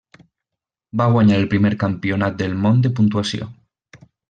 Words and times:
Va 1.01 1.07
guanyar 1.15 1.37
el 1.41 1.45
primer 1.51 1.71
Campionat 1.85 2.41
del 2.41 2.59
món 2.65 2.83
de 2.89 2.95
Puntuació. 3.01 3.51